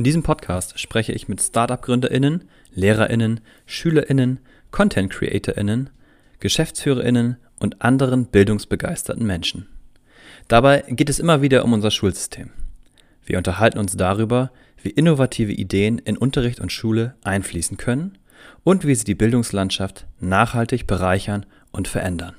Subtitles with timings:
[0.00, 4.38] In diesem Podcast spreche ich mit Startup-GründerInnen, LehrerInnen, SchülerInnen,
[4.70, 5.90] Content-CreatorInnen,
[6.38, 9.66] GeschäftsführerInnen und anderen bildungsbegeisterten Menschen.
[10.48, 12.48] Dabei geht es immer wieder um unser Schulsystem.
[13.26, 14.52] Wir unterhalten uns darüber,
[14.82, 18.16] wie innovative Ideen in Unterricht und Schule einfließen können
[18.64, 22.36] und wie sie die Bildungslandschaft nachhaltig bereichern und verändern.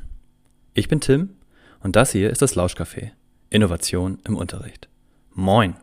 [0.73, 1.35] Ich bin Tim
[1.81, 3.11] und das hier ist das Lauschcafé.
[3.51, 4.89] Innovation im Unterricht.
[5.35, 5.75] Moin!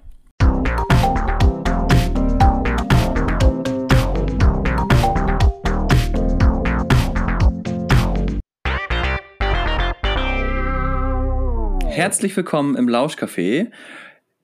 [11.99, 13.73] Herzlich willkommen im Lauschcafé.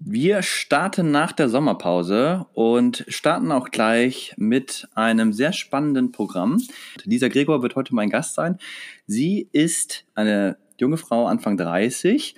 [0.01, 6.61] Wir starten nach der Sommerpause und starten auch gleich mit einem sehr spannenden Programm.
[7.05, 8.59] Lisa Gregor wird heute mein Gast sein.
[9.07, 12.35] Sie ist eine junge Frau, Anfang 30,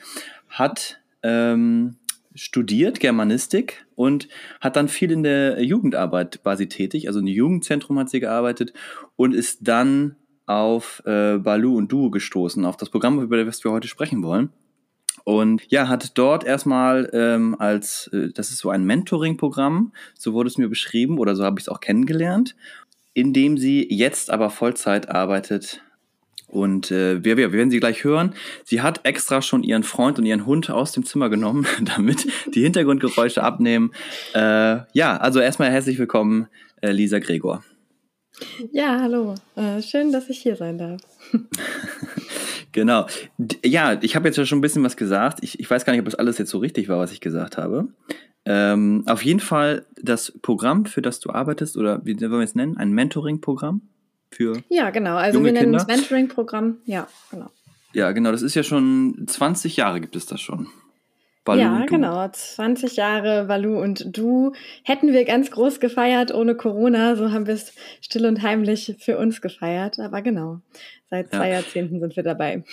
[0.50, 1.96] hat ähm,
[2.34, 4.28] studiert Germanistik und
[4.60, 7.08] hat dann viel in der Jugendarbeit sie tätig.
[7.08, 8.74] Also im Jugendzentrum hat sie gearbeitet
[9.16, 13.72] und ist dann auf äh, Balu und Duo gestoßen, auf das Programm, über das wir
[13.72, 14.52] heute sprechen wollen.
[15.24, 20.48] Und ja, hat dort erstmal ähm, als, äh, das ist so ein Mentoring-Programm, so wurde
[20.48, 22.54] es mir beschrieben oder so habe ich es auch kennengelernt,
[23.14, 25.82] in dem sie jetzt aber Vollzeit arbeitet.
[26.48, 28.34] Und äh, wir, wir werden sie gleich hören.
[28.64, 32.62] Sie hat extra schon ihren Freund und ihren Hund aus dem Zimmer genommen, damit die
[32.62, 33.92] Hintergrundgeräusche abnehmen.
[34.32, 36.46] Äh, ja, also erstmal herzlich willkommen,
[36.82, 37.64] äh, Lisa Gregor.
[38.70, 39.34] Ja, hallo.
[39.56, 41.00] Äh, schön, dass ich hier sein darf.
[42.72, 43.06] Genau.
[43.64, 45.38] Ja, ich habe jetzt ja schon ein bisschen was gesagt.
[45.42, 47.56] Ich, ich weiß gar nicht, ob das alles jetzt so richtig war, was ich gesagt
[47.56, 47.88] habe.
[48.44, 52.54] Ähm, auf jeden Fall das Programm, für das du arbeitest, oder wie wollen wir es
[52.54, 52.76] nennen?
[52.76, 53.82] Ein Mentoring-Programm
[54.30, 54.62] für.
[54.68, 55.16] Ja, genau.
[55.16, 56.76] Also wir nennen es Mentoring-Programm.
[56.84, 57.50] Ja, genau.
[57.92, 58.30] Ja, genau.
[58.30, 60.68] Das ist ja schon 20 Jahre gibt es das schon.
[61.46, 62.28] Balu ja, genau.
[62.28, 64.52] 20 Jahre Valu und Du
[64.82, 67.16] hätten wir ganz groß gefeiert ohne Corona.
[67.16, 67.72] So haben wir es
[68.02, 69.98] still und heimlich für uns gefeiert.
[69.98, 70.60] Aber genau,
[71.08, 71.54] seit zwei ja.
[71.54, 72.64] Jahrzehnten sind wir dabei.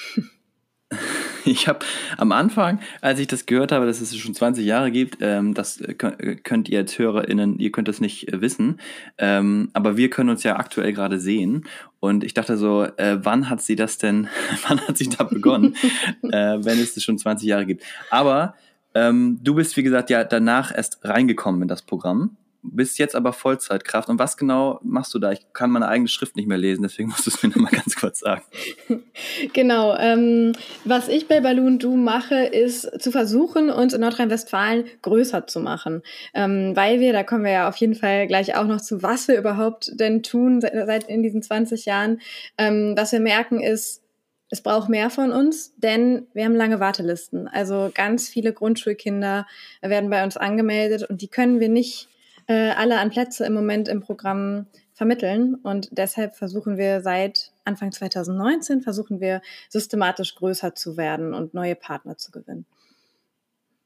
[1.45, 1.79] Ich habe
[2.17, 5.81] am Anfang, als ich das gehört habe, dass es schon 20 Jahre gibt, ähm, das
[5.97, 8.79] könnt ihr als HörerInnen, ihr könnt das nicht äh, wissen,
[9.17, 11.65] ähm, aber wir können uns ja aktuell gerade sehen.
[11.99, 14.27] Und ich dachte so, äh, wann hat sie das denn,
[14.67, 15.75] wann hat sie da begonnen,
[16.23, 17.83] äh, wenn es das schon 20 Jahre gibt?
[18.09, 18.55] Aber
[18.95, 23.33] ähm, du bist, wie gesagt, ja danach erst reingekommen in das Programm bist jetzt aber
[23.33, 24.09] Vollzeitkraft.
[24.09, 25.31] Und was genau machst du da?
[25.31, 27.95] Ich kann meine eigene Schrift nicht mehr lesen, deswegen musst du es mir nochmal ganz
[27.95, 28.43] kurz sagen.
[29.53, 29.95] Genau.
[29.97, 30.53] Ähm,
[30.85, 36.01] was ich bei Balloon Do mache, ist zu versuchen, uns in Nordrhein-Westfalen größer zu machen.
[36.33, 39.27] Ähm, weil wir, da kommen wir ja auf jeden Fall gleich auch noch zu, was
[39.27, 42.21] wir überhaupt denn tun seit, seit in diesen 20 Jahren.
[42.57, 44.01] Ähm, was wir merken ist,
[44.49, 47.47] es braucht mehr von uns, denn wir haben lange Wartelisten.
[47.47, 49.47] Also ganz viele Grundschulkinder
[49.81, 52.07] werden bei uns angemeldet und die können wir nicht
[52.47, 55.55] äh, alle an Plätze im Moment im Programm vermitteln.
[55.55, 61.75] Und deshalb versuchen wir seit Anfang 2019, versuchen wir systematisch größer zu werden und neue
[61.75, 62.65] Partner zu gewinnen.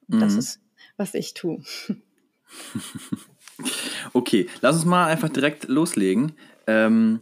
[0.07, 0.19] Mhm.
[0.19, 0.59] Das ist,
[0.97, 1.61] was ich tue.
[4.13, 6.33] okay, lass uns mal einfach direkt loslegen.
[6.65, 7.21] Ähm,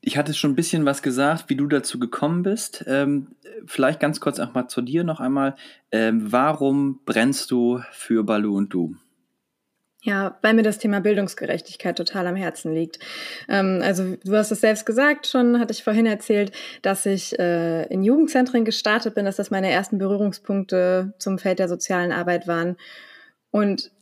[0.00, 2.84] ich hatte schon ein bisschen was gesagt, wie du dazu gekommen bist.
[2.86, 3.28] Ähm,
[3.64, 5.56] vielleicht ganz kurz auch mal zu dir noch einmal.
[5.90, 8.96] Ähm, warum brennst du für Balu und du?
[10.06, 12.98] Ja, weil mir das Thema Bildungsgerechtigkeit total am Herzen liegt.
[13.48, 17.86] Ähm, also du hast es selbst gesagt schon, hatte ich vorhin erzählt, dass ich äh,
[17.86, 22.76] in Jugendzentren gestartet bin, dass das meine ersten Berührungspunkte zum Feld der sozialen Arbeit waren.
[23.50, 23.92] Und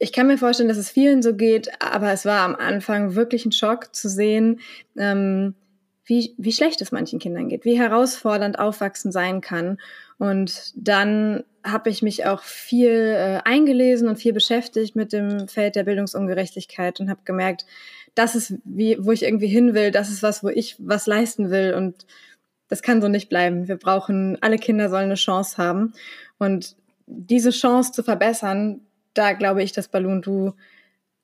[0.00, 3.46] ich kann mir vorstellen, dass es vielen so geht, aber es war am Anfang wirklich
[3.46, 4.58] ein Schock zu sehen,
[4.98, 5.54] ähm,
[6.04, 9.78] wie, wie schlecht es manchen Kindern geht, wie herausfordernd Aufwachsen sein kann.
[10.18, 15.76] Und dann habe ich mich auch viel äh, eingelesen und viel beschäftigt mit dem Feld
[15.76, 17.64] der Bildungsungerechtigkeit und habe gemerkt,
[18.14, 21.50] das ist, wie, wo ich irgendwie hin will, das ist was, wo ich was leisten
[21.50, 22.06] will und
[22.68, 23.66] das kann so nicht bleiben.
[23.66, 25.94] Wir brauchen, alle Kinder sollen eine Chance haben
[26.38, 26.76] und
[27.06, 28.80] diese Chance zu verbessern,
[29.14, 30.52] da glaube ich, dass Balloon Du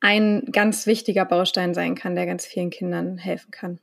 [0.01, 3.79] ein ganz wichtiger Baustein sein kann, der ganz vielen Kindern helfen kann.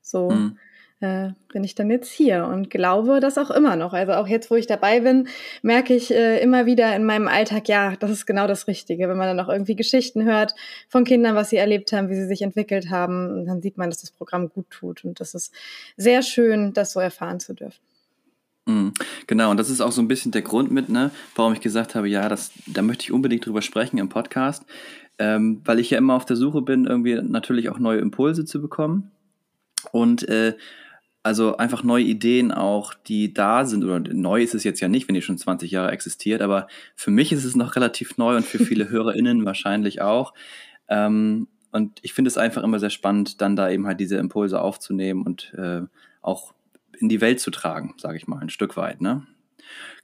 [0.00, 0.58] So mhm
[1.02, 3.92] äh, bin ich dann jetzt hier und glaube das auch immer noch.
[3.92, 5.28] Also auch jetzt, wo ich dabei bin,
[5.62, 9.08] merke ich äh, immer wieder in meinem Alltag, ja, das ist genau das Richtige.
[9.08, 10.54] Wenn man dann auch irgendwie Geschichten hört
[10.88, 14.00] von Kindern, was sie erlebt haben, wie sie sich entwickelt haben, dann sieht man, dass
[14.00, 15.04] das Programm gut tut.
[15.04, 15.52] Und das ist
[15.96, 17.80] sehr schön, das so erfahren zu dürfen.
[18.66, 18.92] Mhm.
[19.26, 21.94] Genau, und das ist auch so ein bisschen der Grund mit, ne, warum ich gesagt
[21.94, 24.64] habe, ja, das, da möchte ich unbedingt drüber sprechen im Podcast,
[25.18, 28.62] ähm, weil ich ja immer auf der Suche bin, irgendwie natürlich auch neue Impulse zu
[28.62, 29.10] bekommen.
[29.90, 30.54] Und äh,
[31.22, 35.08] also einfach neue Ideen auch, die da sind, oder neu ist es jetzt ja nicht,
[35.08, 36.66] wenn die schon 20 Jahre existiert, aber
[36.96, 40.34] für mich ist es noch relativ neu und für viele HörerInnen wahrscheinlich auch.
[40.88, 44.60] Ähm, und ich finde es einfach immer sehr spannend, dann da eben halt diese Impulse
[44.60, 45.82] aufzunehmen und äh,
[46.20, 46.52] auch
[46.98, 49.00] in die Welt zu tragen, sage ich mal, ein Stück weit.
[49.00, 49.26] Ne?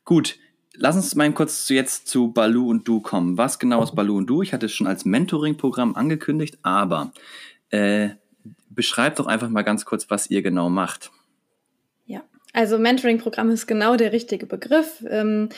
[0.05, 0.39] Gut,
[0.75, 3.37] lass uns mal kurz zu jetzt zu Balu und Du kommen.
[3.37, 4.43] Was genau ist Balu und Du?
[4.43, 7.13] Ich hatte es schon als Mentoring-Programm angekündigt, aber
[7.71, 8.11] äh,
[8.71, 11.11] beschreib doch einfach mal ganz kurz, was ihr genau macht.
[12.07, 12.23] Ja,
[12.53, 15.05] also Mentoring-Programm ist genau der richtige Begriff.
[15.09, 15.49] Ähm,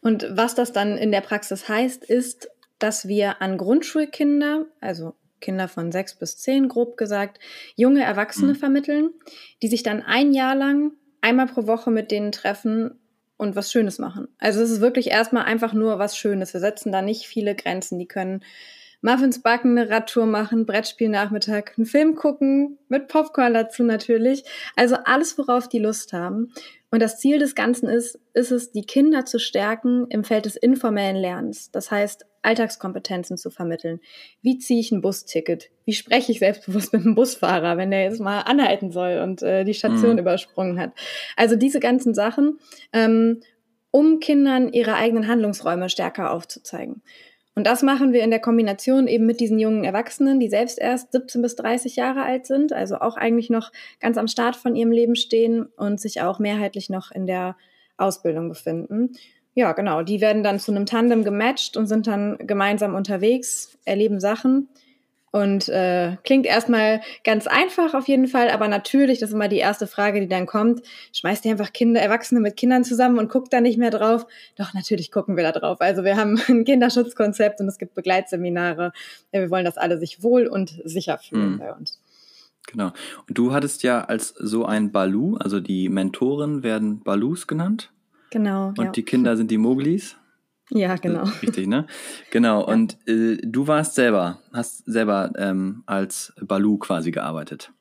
[0.00, 5.68] und was das dann in der Praxis heißt, ist, dass wir an Grundschulkinder, also Kinder
[5.68, 7.38] von sechs bis zehn, grob gesagt,
[7.76, 8.56] junge Erwachsene mhm.
[8.56, 9.10] vermitteln,
[9.62, 12.98] die sich dann ein Jahr lang einmal pro Woche mit denen treffen
[13.36, 14.28] und was Schönes machen.
[14.38, 16.52] Also es ist wirklich erstmal einfach nur was Schönes.
[16.52, 17.98] Wir setzen da nicht viele Grenzen.
[17.98, 18.44] Die können
[19.02, 24.44] Muffins backen, eine Radtour machen, Brettspielnachmittag, einen Film gucken, mit Popcorn dazu natürlich.
[24.76, 26.52] Also alles, worauf die Lust haben.
[26.90, 30.56] Und das Ziel des Ganzen ist, ist es, die Kinder zu stärken im Feld des
[30.56, 31.70] informellen Lernens.
[31.70, 34.00] Das heißt, Alltagskompetenzen zu vermitteln.
[34.42, 35.70] Wie ziehe ich ein Busticket?
[35.84, 39.64] Wie spreche ich selbstbewusst mit einem Busfahrer, wenn der jetzt mal anhalten soll und äh,
[39.64, 40.18] die Station mhm.
[40.18, 40.92] übersprungen hat?
[41.36, 42.58] Also diese ganzen Sachen,
[42.92, 43.40] ähm,
[43.92, 47.02] um Kindern ihre eigenen Handlungsräume stärker aufzuzeigen.
[47.60, 51.12] Und das machen wir in der Kombination eben mit diesen jungen Erwachsenen, die selbst erst
[51.12, 53.70] 17 bis 30 Jahre alt sind, also auch eigentlich noch
[54.00, 57.58] ganz am Start von ihrem Leben stehen und sich auch mehrheitlich noch in der
[57.98, 59.12] Ausbildung befinden.
[59.52, 64.20] Ja, genau, die werden dann zu einem Tandem gematcht und sind dann gemeinsam unterwegs, erleben
[64.20, 64.70] Sachen
[65.32, 69.58] und äh, klingt erstmal ganz einfach auf jeden Fall, aber natürlich, das ist immer die
[69.58, 70.82] erste Frage, die dann kommt,
[71.12, 74.26] schmeißt ihr einfach Kinder, Erwachsene mit Kindern zusammen und guckt da nicht mehr drauf?
[74.56, 75.80] Doch, natürlich gucken wir da drauf.
[75.80, 78.92] Also wir haben ein Kinderschutzkonzept und es gibt Begleitseminare.
[79.30, 81.58] Wir wollen, dass alle sich wohl und sicher fühlen mhm.
[81.58, 82.00] bei uns.
[82.66, 82.92] Genau.
[83.28, 87.92] Und du hattest ja als so ein Balu, also die Mentoren werden Balus genannt.
[88.30, 88.68] Genau.
[88.68, 88.90] Und ja.
[88.90, 90.16] die Kinder sind die Moglis.
[90.70, 91.24] Ja, genau.
[91.42, 91.86] Richtig, ne?
[92.30, 92.60] Genau.
[92.60, 92.66] Ja.
[92.66, 97.72] Und äh, du warst selber, hast selber ähm, als Balu quasi gearbeitet.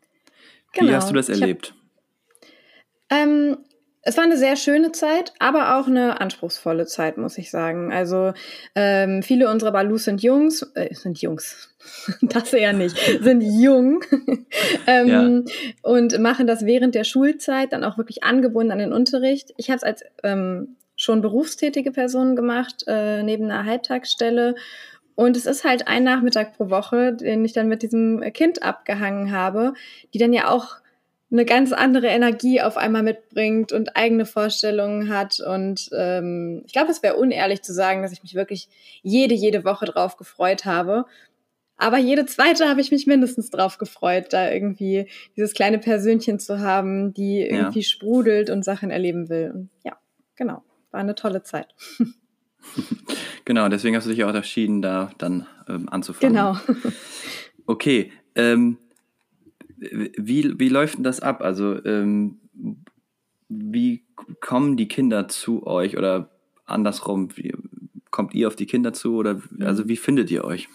[0.74, 0.90] Genau.
[0.90, 1.76] Wie hast du das erlebt?
[3.10, 3.58] Hab, ähm,
[4.02, 7.92] es war eine sehr schöne Zeit, aber auch eine anspruchsvolle Zeit, muss ich sagen.
[7.92, 8.34] Also
[8.74, 11.76] ähm, viele unserer Balus sind Jungs, äh, sind Jungs,
[12.22, 14.02] das eher nicht, sind jung
[14.88, 15.54] ähm, ja.
[15.84, 19.54] und machen das während der Schulzeit dann auch wirklich angebunden an den Unterricht.
[19.58, 20.78] Ich habe es als ähm,
[21.10, 24.54] schon berufstätige Personen gemacht, äh, neben einer Halbtagsstelle.
[25.16, 29.32] Und es ist halt ein Nachmittag pro Woche, den ich dann mit diesem Kind abgehangen
[29.32, 29.74] habe,
[30.14, 30.76] die dann ja auch
[31.32, 35.40] eine ganz andere Energie auf einmal mitbringt und eigene Vorstellungen hat.
[35.40, 38.70] Und ähm, ich glaube, es wäre unehrlich zu sagen, dass ich mich wirklich
[39.02, 41.06] jede, jede Woche drauf gefreut habe.
[41.76, 46.60] Aber jede zweite habe ich mich mindestens drauf gefreut, da irgendwie dieses kleine Persönchen zu
[46.60, 47.86] haben, die irgendwie ja.
[47.86, 49.52] sprudelt und Sachen erleben will.
[49.56, 49.98] Und ja,
[50.36, 51.74] genau war eine tolle Zeit.
[53.46, 56.34] genau, deswegen hast du dich auch entschieden, da dann ähm, anzufangen.
[56.34, 56.58] Genau.
[57.66, 58.78] okay, ähm,
[59.78, 61.42] wie, wie läuft denn das ab?
[61.42, 62.40] Also, ähm,
[63.48, 64.06] wie
[64.42, 66.30] kommen die Kinder zu euch oder
[66.66, 67.54] andersrum, wie,
[68.12, 70.68] kommt ihr auf die Kinder zu oder also wie findet ihr euch?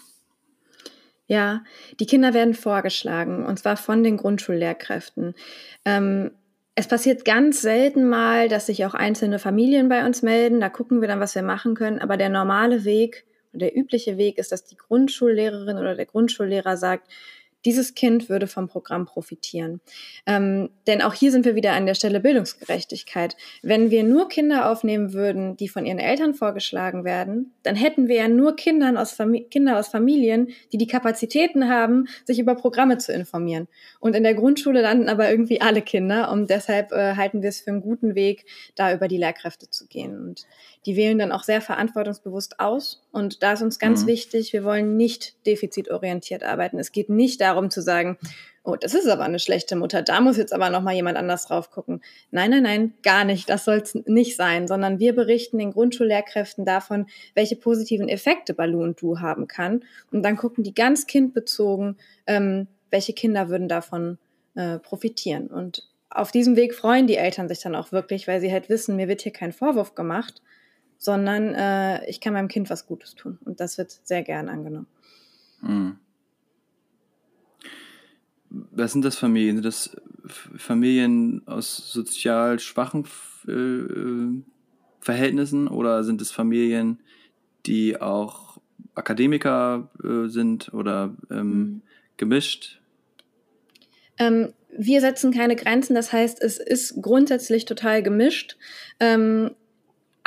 [1.27, 1.63] Ja,
[1.99, 5.33] die Kinder werden vorgeschlagen und zwar von den Grundschullehrkräften.
[5.83, 6.31] Ähm,
[6.75, 10.59] es passiert ganz selten mal, dass sich auch einzelne Familien bei uns melden.
[10.59, 11.99] Da gucken wir dann, was wir machen können.
[11.99, 17.09] Aber der normale Weg, der übliche Weg ist, dass die Grundschullehrerin oder der Grundschullehrer sagt,
[17.65, 19.81] dieses Kind würde vom Programm profitieren.
[20.25, 23.35] Ähm, denn auch hier sind wir wieder an der Stelle Bildungsgerechtigkeit.
[23.61, 28.15] Wenn wir nur Kinder aufnehmen würden, die von ihren Eltern vorgeschlagen werden, dann hätten wir
[28.15, 29.17] ja nur Kindern aus
[29.49, 33.67] Kinder aus Familien, die die Kapazitäten haben, sich über Programme zu informieren.
[33.99, 37.61] Und in der Grundschule landen aber irgendwie alle Kinder und deshalb äh, halten wir es
[37.61, 38.45] für einen guten Weg,
[38.75, 40.17] da über die Lehrkräfte zu gehen.
[40.17, 40.45] Und
[40.85, 43.01] die wählen dann auch sehr verantwortungsbewusst aus.
[43.11, 44.07] Und da ist uns ganz mhm.
[44.07, 46.79] wichtig, wir wollen nicht defizitorientiert arbeiten.
[46.79, 48.17] Es geht nicht darum zu sagen,
[48.63, 51.69] oh, das ist aber eine schlechte Mutter, da muss jetzt aber nochmal jemand anders drauf
[51.69, 52.01] gucken.
[52.31, 53.49] Nein, nein, nein, gar nicht.
[53.49, 58.95] Das soll es nicht sein, sondern wir berichten den Grundschullehrkräften davon, welche positiven Effekte Balloon
[58.95, 59.83] Du haben kann.
[60.11, 64.17] Und dann gucken die ganz kindbezogen, ähm, welche Kinder würden davon
[64.55, 65.47] äh, profitieren.
[65.47, 68.95] Und auf diesem Weg freuen die Eltern sich dann auch wirklich, weil sie halt wissen,
[68.95, 70.41] mir wird hier kein Vorwurf gemacht,
[71.05, 73.37] sondern äh, ich kann meinem Kind was Gutes tun.
[73.45, 74.87] Und das wird sehr gern angenommen.
[75.61, 75.97] Hm.
[78.49, 79.57] Was sind das Familien?
[79.57, 79.95] Sind das
[80.57, 83.05] Familien aus sozial schwachen
[83.47, 84.41] äh,
[84.99, 86.99] Verhältnissen oder sind es Familien,
[87.65, 88.57] die auch
[88.95, 91.81] Akademiker äh, sind oder ähm, mhm.
[92.17, 92.81] gemischt?
[94.17, 98.57] Ähm, wir setzen keine Grenzen, das heißt, es ist grundsätzlich total gemischt.
[98.99, 99.51] Ähm,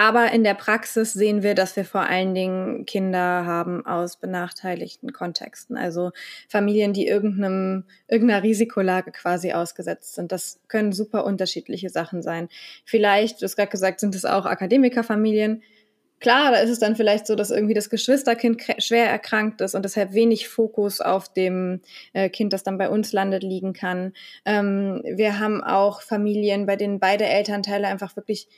[0.00, 5.12] aber in der Praxis sehen wir, dass wir vor allen Dingen Kinder haben aus benachteiligten
[5.12, 6.12] Kontexten, also
[6.49, 10.31] Familien, die irgendeinem, irgendeiner Risikolage quasi ausgesetzt sind.
[10.31, 12.49] Das können super unterschiedliche Sachen sein.
[12.85, 15.64] Vielleicht, du hast gerade gesagt, sind es auch Akademikerfamilien.
[16.21, 19.85] Klar, da ist es dann vielleicht so, dass irgendwie das Geschwisterkind schwer erkrankt ist und
[19.85, 21.81] deshalb wenig Fokus auf dem
[22.12, 24.12] äh, Kind, das dann bei uns landet, liegen kann.
[24.45, 28.49] Ähm, wir haben auch Familien, bei denen beide Elternteile einfach wirklich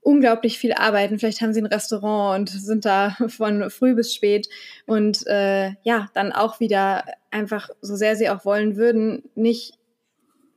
[0.00, 1.18] unglaublich viel arbeiten.
[1.18, 4.48] Vielleicht haben sie ein Restaurant und sind da von früh bis spät
[4.86, 9.79] und äh, ja, dann auch wieder einfach, so sehr sie auch wollen würden, nicht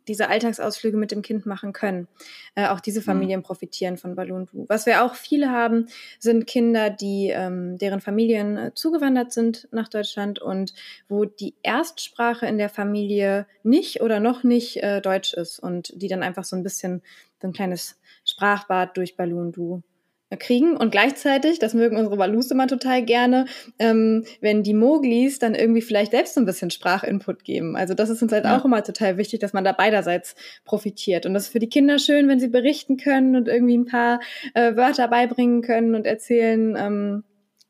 [0.08, 2.08] diese Alltagsausflüge mit dem Kind machen können.
[2.56, 3.06] Äh, auch diese mhm.
[3.06, 3.44] Familien mhm.
[3.44, 4.66] profitieren von Balloon Du.
[4.68, 5.88] Was wir auch viele haben,
[6.20, 10.74] sind Kinder, die ähm, deren Familien äh, zugewandert sind nach Deutschland und
[11.08, 16.08] wo die Erstsprache in der Familie nicht oder noch nicht äh, Deutsch ist und die
[16.08, 17.02] dann einfach so ein bisschen
[17.42, 19.93] so ein kleines Sprachbad durch Balloon äh,
[20.38, 23.46] kriegen und gleichzeitig, das mögen unsere Balus immer total gerne,
[23.80, 27.76] ähm, wenn die Moglis dann irgendwie vielleicht selbst so ein bisschen Sprachinput geben.
[27.76, 28.58] Also das ist uns halt ja.
[28.58, 30.36] auch immer total wichtig, dass man da beiderseits
[30.66, 31.26] profitiert.
[31.26, 34.20] Und das ist für die Kinder schön, wenn sie berichten können und irgendwie ein paar
[34.54, 37.24] äh, Wörter beibringen können und erzählen, ähm,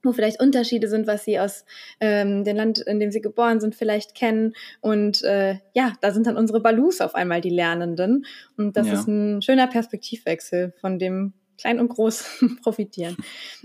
[0.04, 1.66] wo vielleicht Unterschiede sind, was sie aus
[2.00, 4.54] ähm, dem Land, in dem sie geboren sind, vielleicht kennen.
[4.82, 8.26] Und äh, ja, da sind dann unsere Balus auf einmal die Lernenden.
[8.58, 8.94] Und das ja.
[8.94, 13.18] ist ein schöner Perspektivwechsel, von dem klein und groß profitieren.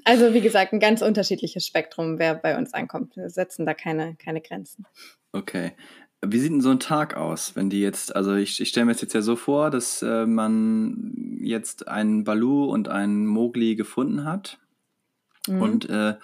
[0.04, 3.16] Also wie gesagt, ein ganz unterschiedliches Spektrum, wer bei uns ankommt.
[3.16, 4.86] Wir setzen da keine, keine Grenzen.
[5.32, 5.72] Okay.
[6.24, 8.92] Wie sieht denn so ein Tag aus, wenn die jetzt, also ich, ich stelle mir
[8.92, 14.58] jetzt ja so vor, dass äh, man jetzt einen Balu und einen Mogli gefunden hat
[15.48, 15.62] Mhm.
[15.62, 16.16] Und äh,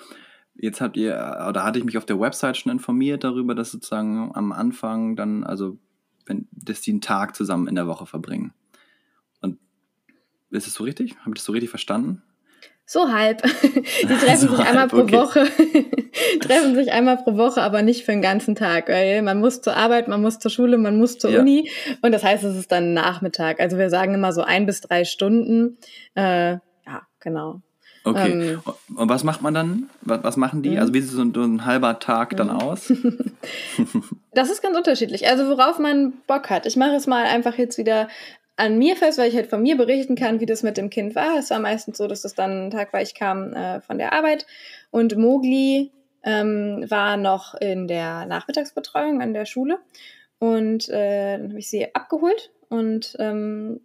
[0.55, 1.15] jetzt habt ihr,
[1.49, 5.45] oder hatte ich mich auf der Website schon informiert darüber, dass sozusagen am Anfang dann,
[5.45, 5.79] also
[6.27, 8.53] wenn, dass die einen Tag zusammen in der Woche verbringen.
[10.55, 11.17] Ist es so richtig?
[11.21, 12.23] Habe ich das so richtig verstanden?
[12.87, 13.43] So halb.
[13.63, 15.17] Die treffen so sich einmal pro okay.
[15.17, 15.47] Woche.
[16.41, 19.75] treffen sich einmal pro Woche, aber nicht für den ganzen Tag, weil man muss zur
[19.75, 21.41] Arbeit, man muss zur Schule, man muss zur ja.
[21.41, 21.71] Uni.
[22.03, 23.59] Und das heißt, es ist dann Nachmittag.
[23.59, 25.79] Also wir sagen immer so ein bis drei Stunden.
[26.15, 27.63] Äh, ja, genau.
[28.05, 28.53] Okay.
[28.53, 28.63] Ähm,
[28.97, 29.91] und was macht man dann?
[30.03, 30.71] Was, was machen die?
[30.71, 30.79] Mhm.
[30.79, 32.61] Also wie sieht so ein, so ein halber Tag dann mhm.
[32.61, 32.93] aus?
[34.35, 35.27] das ist ganz unterschiedlich.
[35.27, 36.67] Also worauf man Bock hat.
[36.67, 38.09] Ich mache es mal einfach jetzt wieder
[38.57, 41.15] an mir fest, weil ich halt von mir berichten kann, wie das mit dem Kind
[41.15, 41.39] war.
[41.39, 44.13] Es war meistens so, dass es dann ein Tag war, ich kam äh, von der
[44.13, 44.47] Arbeit
[44.91, 45.93] und Mogli
[46.23, 49.79] ähm, war noch in der Nachmittagsbetreuung an der Schule
[50.39, 53.81] und äh, dann habe ich sie abgeholt und ähm,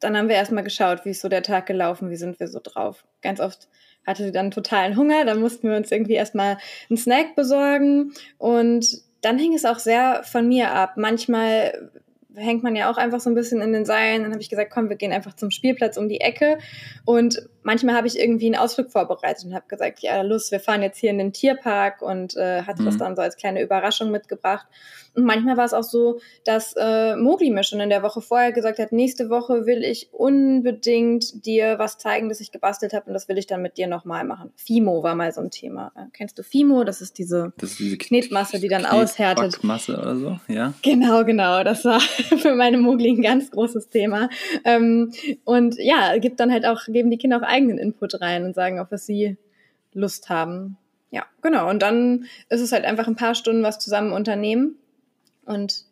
[0.00, 2.60] dann haben wir erstmal geschaut, wie ist so der Tag gelaufen, wie sind wir so
[2.62, 3.04] drauf.
[3.22, 3.68] Ganz oft
[4.06, 9.00] hatte sie dann totalen Hunger, dann mussten wir uns irgendwie erstmal einen Snack besorgen und
[9.22, 10.92] dann hing es auch sehr von mir ab.
[10.96, 11.90] Manchmal
[12.36, 14.22] hängt man ja auch einfach so ein bisschen in den Seilen.
[14.22, 16.58] Dann habe ich gesagt, komm, wir gehen einfach zum Spielplatz um die Ecke.
[17.04, 20.82] Und manchmal habe ich irgendwie einen Ausflug vorbereitet und habe gesagt, ja, Lust, wir fahren
[20.82, 22.86] jetzt hier in den Tierpark und äh, hatte mhm.
[22.86, 24.66] das dann so als kleine Überraschung mitgebracht.
[25.16, 28.52] Und manchmal war es auch so, dass äh, Mogli mir schon in der Woche vorher
[28.52, 33.14] gesagt hat, nächste Woche will ich unbedingt dir was zeigen, das ich gebastelt habe und
[33.14, 34.52] das will ich dann mit dir nochmal machen.
[34.56, 35.90] Fimo war mal so ein Thema.
[35.96, 36.84] Äh, kennst du Fimo?
[36.84, 39.54] Das ist diese, das ist diese Knetmasse, die dann aushärtet.
[39.54, 40.74] Knetmasse oder so, ja?
[40.82, 41.64] Genau, genau.
[41.64, 42.00] Das war
[42.38, 44.28] für meine Mogli ein ganz großes Thema.
[44.64, 45.12] Ähm,
[45.44, 48.78] und ja, gibt dann halt auch, geben die Kinder auch eigenen Input rein und sagen,
[48.78, 49.36] auf was sie
[49.92, 50.76] Lust haben.
[51.10, 51.70] Ja, genau.
[51.70, 54.76] Und dann ist es halt einfach ein paar Stunden was zusammen unternehmen
[55.44, 55.84] und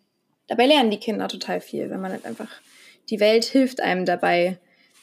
[0.49, 2.49] dabei lernen die Kinder total viel, wenn man halt einfach,
[3.09, 4.59] die Welt hilft einem dabei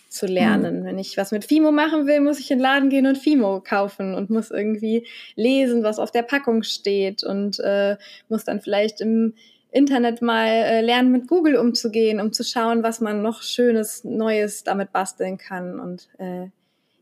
[0.09, 0.81] zu lernen.
[0.81, 0.85] Mhm.
[0.85, 3.61] Wenn ich was mit Fimo machen will, muss ich in den Laden gehen und Fimo
[3.61, 7.95] kaufen und muss irgendwie lesen, was auf der Packung steht und äh,
[8.27, 9.33] muss dann vielleicht im
[9.71, 14.63] Internet mal äh, lernen, mit Google umzugehen, um zu schauen, was man noch Schönes, Neues
[14.63, 15.79] damit basteln kann.
[15.79, 16.47] Und äh,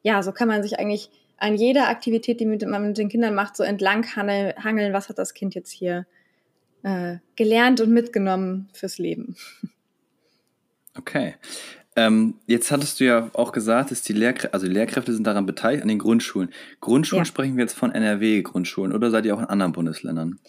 [0.04, 3.56] ja, so kann man sich eigentlich an jeder Aktivität, die man mit den Kindern macht,
[3.56, 6.06] so entlang hangeln, was hat das Kind jetzt hier
[6.84, 9.36] äh, gelernt und mitgenommen fürs Leben.
[10.98, 11.36] Okay.
[11.96, 15.46] Ähm, jetzt hattest du ja auch gesagt, dass die Lehrkräfte, also die Lehrkräfte sind daran
[15.46, 16.50] beteiligt, an den Grundschulen.
[16.82, 17.26] Grundschulen ja.
[17.26, 20.40] sprechen wir jetzt von NRW-Grundschulen oder seid ihr auch in anderen Bundesländern?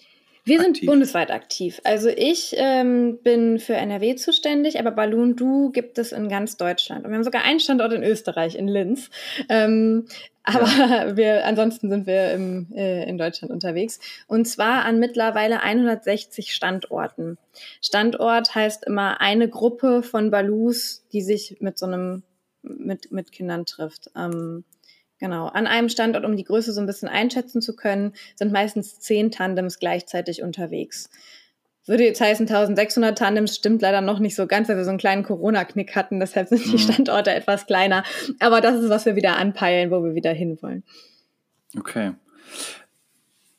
[0.45, 0.77] Wir aktiv.
[0.79, 1.81] sind bundesweit aktiv.
[1.85, 7.05] Also ich ähm, bin für NRW zuständig, aber Balloon Du gibt es in ganz Deutschland.
[7.05, 9.11] Und wir haben sogar einen Standort in Österreich, in Linz.
[9.49, 10.07] Ähm,
[10.43, 11.17] aber ja.
[11.17, 14.01] wir, ansonsten sind wir im, äh, in Deutschland unterwegs.
[14.27, 17.39] Und zwar an mittlerweile 160 Standorten.
[17.83, 22.23] Standort heißt immer eine Gruppe von Balus, die sich mit so einem,
[22.63, 24.11] mit, mit Kindern trifft.
[24.17, 24.65] Ähm,
[25.21, 25.47] Genau.
[25.49, 29.31] An einem Standort, um die Größe so ein bisschen einschätzen zu können, sind meistens zehn
[29.31, 31.11] Tandems gleichzeitig unterwegs.
[31.87, 34.99] würde jetzt heißen, 1600 Tandems stimmt leider noch nicht so ganz, weil wir so einen
[34.99, 36.21] kleinen Corona-Knick hatten.
[36.21, 36.79] Deshalb sind die mhm.
[36.79, 38.03] Standorte etwas kleiner.
[38.39, 40.85] Aber das ist, was wir wieder anpeilen, wo wir wieder hinwollen.
[41.79, 42.13] Okay.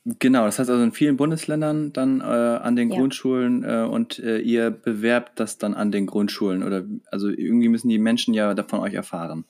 [0.03, 2.97] Genau, das heißt also in vielen Bundesländern dann äh, an den ja.
[2.97, 7.87] Grundschulen äh, und äh, ihr bewerbt das dann an den Grundschulen oder also irgendwie müssen
[7.87, 9.45] die Menschen ja davon euch erfahren.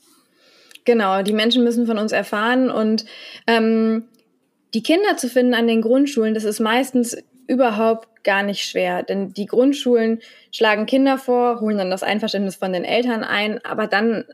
[0.85, 3.05] Genau, die Menschen müssen von uns erfahren und
[3.47, 4.05] ähm,
[4.73, 9.33] die Kinder zu finden an den Grundschulen, das ist meistens überhaupt gar nicht schwer, denn
[9.33, 10.19] die Grundschulen
[10.51, 14.25] schlagen Kinder vor, holen dann das Einverständnis von den Eltern ein, aber dann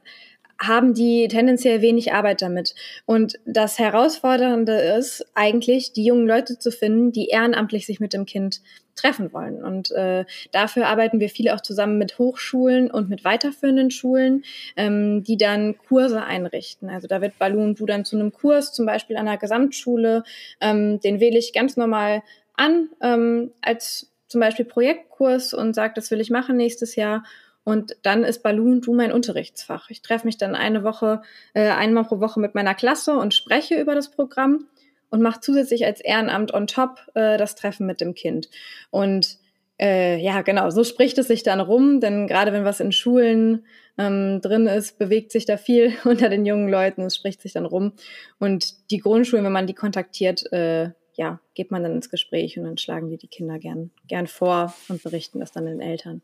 [0.60, 2.74] haben die tendenziell wenig Arbeit damit.
[3.06, 8.26] Und das Herausfordernde ist eigentlich, die jungen Leute zu finden, die ehrenamtlich sich mit dem
[8.26, 8.62] Kind
[8.96, 9.64] treffen wollen.
[9.64, 14.44] Und äh, dafür arbeiten wir viele auch zusammen mit Hochschulen und mit weiterführenden Schulen,
[14.76, 16.90] ähm, die dann Kurse einrichten.
[16.90, 20.24] Also da wird Balloon Du dann zu einem Kurs, zum Beispiel an einer Gesamtschule,
[20.60, 22.24] ähm, den wähle ich ganz normal
[22.56, 27.24] an ähm, als zum Beispiel Projektkurs und sage, das will ich machen nächstes Jahr.
[27.68, 29.90] Und dann ist Balloon Du mein Unterrichtsfach.
[29.90, 31.22] Ich treffe mich dann eine Woche,
[31.54, 34.68] äh, einmal pro Woche mit meiner Klasse und spreche über das Programm
[35.10, 38.50] und mache zusätzlich als Ehrenamt on top äh, das Treffen mit dem Kind.
[38.90, 39.38] Und
[39.82, 43.66] äh, ja, genau, so spricht es sich dann rum, denn gerade wenn was in Schulen
[43.98, 47.66] ähm, drin ist, bewegt sich da viel unter den jungen Leuten, es spricht sich dann
[47.66, 47.92] rum.
[48.40, 52.64] Und die Grundschulen, wenn man die kontaktiert, äh, ja, geht man dann ins Gespräch und
[52.64, 56.22] dann schlagen die die Kinder gern, gern vor und berichten das dann den Eltern.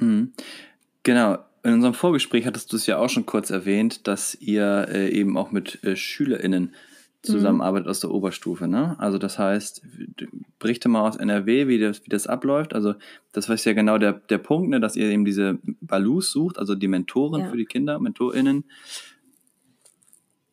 [0.00, 0.32] Mhm.
[1.02, 1.38] Genau.
[1.64, 5.36] In unserem Vorgespräch hattest du es ja auch schon kurz erwähnt, dass ihr äh, eben
[5.36, 6.72] auch mit äh, SchülerInnen
[7.22, 7.90] zusammenarbeitet mhm.
[7.90, 8.68] aus der Oberstufe.
[8.68, 8.96] Ne?
[8.98, 9.82] Also das heißt,
[10.58, 12.74] berichte mal aus NRW, wie das, wie das abläuft.
[12.74, 12.94] Also
[13.32, 16.74] das ist ja genau der, der Punkt, ne, dass ihr eben diese Balus sucht, also
[16.74, 17.50] die Mentoren ja.
[17.50, 18.64] für die Kinder, MentorInnen.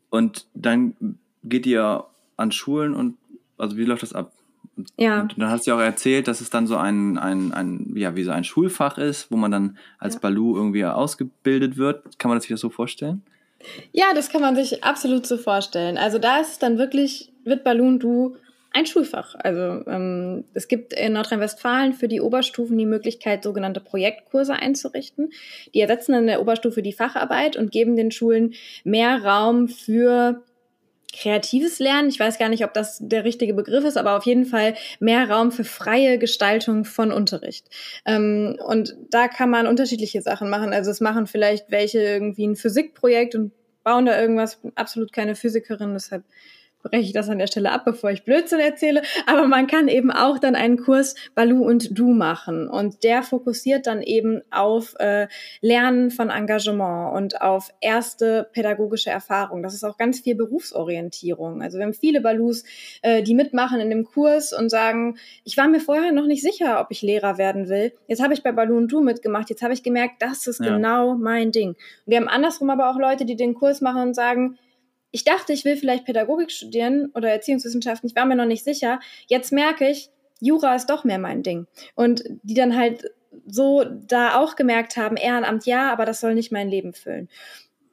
[0.09, 0.95] Und dann
[1.43, 2.05] geht ihr
[2.37, 3.17] an Schulen und
[3.57, 4.33] also wie läuft das ab?
[4.97, 5.21] Ja.
[5.21, 8.15] Und dann hast du ja auch erzählt, dass es dann so ein, ein, ein, ja,
[8.15, 10.19] wie so ein Schulfach ist, wo man dann als ja.
[10.19, 12.19] Balu irgendwie ausgebildet wird.
[12.19, 13.23] Kann man sich das so vorstellen?
[13.91, 15.97] Ja, das kann man sich absolut so vorstellen.
[15.97, 18.35] Also da ist es dann wirklich, wird Balloon Du
[18.75, 19.35] ein Schulfach.
[19.39, 25.31] Also ähm, es gibt in Nordrhein-Westfalen für die Oberstufen die Möglichkeit, sogenannte Projektkurse einzurichten.
[25.73, 30.43] Die ersetzen dann in der Oberstufe die Facharbeit und geben den Schulen mehr Raum für
[31.15, 32.09] kreatives Lernen.
[32.09, 35.29] Ich weiß gar nicht, ob das der richtige Begriff ist, aber auf jeden Fall mehr
[35.29, 37.67] Raum für freie Gestaltung von Unterricht.
[38.05, 40.73] Ähm, und da kann man unterschiedliche Sachen machen.
[40.73, 43.51] Also es machen vielleicht welche irgendwie ein Physikprojekt und
[43.83, 44.55] bauen da irgendwas.
[44.55, 46.23] Ich bin absolut keine Physikerin, deshalb
[46.85, 49.01] breche ich das an der Stelle ab, bevor ich Blödsinn erzähle.
[49.25, 52.69] Aber man kann eben auch dann einen Kurs Balu und Du machen.
[52.69, 55.27] Und der fokussiert dann eben auf äh,
[55.61, 59.63] Lernen von Engagement und auf erste pädagogische Erfahrung.
[59.63, 61.61] Das ist auch ganz viel Berufsorientierung.
[61.61, 62.63] Also wir haben viele Balus,
[63.01, 66.79] äh, die mitmachen in dem Kurs und sagen, ich war mir vorher noch nicht sicher,
[66.79, 67.93] ob ich Lehrer werden will.
[68.07, 69.49] Jetzt habe ich bei Balu und Du mitgemacht.
[69.49, 70.75] Jetzt habe ich gemerkt, das ist ja.
[70.75, 71.69] genau mein Ding.
[71.69, 74.57] Und wir haben andersrum aber auch Leute, die den Kurs machen und sagen,
[75.15, 78.99] ich dachte, ich will vielleicht Pädagogik studieren oder Erziehungswissenschaften, ich war mir noch nicht sicher.
[79.27, 80.09] Jetzt merke ich,
[80.41, 81.67] Jura ist doch mehr mein Ding.
[81.95, 83.13] Und die dann halt
[83.47, 87.29] so da auch gemerkt haben, Ehrenamt ja, aber das soll nicht mein Leben füllen.